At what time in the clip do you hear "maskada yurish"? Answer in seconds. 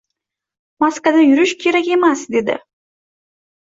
0.85-1.55